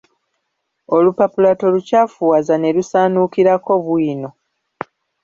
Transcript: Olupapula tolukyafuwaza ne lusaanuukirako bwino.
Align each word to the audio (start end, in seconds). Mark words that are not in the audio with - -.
Olupapula 0.95 1.51
tolukyafuwaza 1.59 2.55
ne 2.57 2.69
lusaanuukirako 2.75 3.71
bwino. 3.85 4.29